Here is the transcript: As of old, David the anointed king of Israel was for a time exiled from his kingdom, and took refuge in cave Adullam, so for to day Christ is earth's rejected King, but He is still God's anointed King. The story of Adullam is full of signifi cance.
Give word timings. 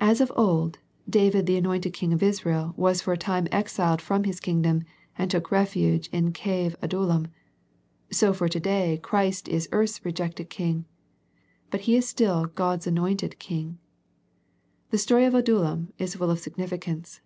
As 0.00 0.20
of 0.20 0.32
old, 0.34 0.80
David 1.08 1.46
the 1.46 1.56
anointed 1.56 1.92
king 1.92 2.12
of 2.12 2.24
Israel 2.24 2.74
was 2.76 3.00
for 3.00 3.12
a 3.12 3.16
time 3.16 3.46
exiled 3.52 4.02
from 4.02 4.24
his 4.24 4.40
kingdom, 4.40 4.82
and 5.16 5.30
took 5.30 5.52
refuge 5.52 6.08
in 6.08 6.32
cave 6.32 6.74
Adullam, 6.82 7.28
so 8.10 8.32
for 8.32 8.48
to 8.48 8.58
day 8.58 8.98
Christ 9.00 9.46
is 9.48 9.68
earth's 9.70 10.04
rejected 10.04 10.50
King, 10.50 10.86
but 11.70 11.82
He 11.82 11.94
is 11.94 12.08
still 12.08 12.46
God's 12.46 12.88
anointed 12.88 13.38
King. 13.38 13.78
The 14.90 14.98
story 14.98 15.24
of 15.24 15.36
Adullam 15.36 15.92
is 15.98 16.16
full 16.16 16.30
of 16.30 16.38
signifi 16.40 16.80
cance. 16.80 17.20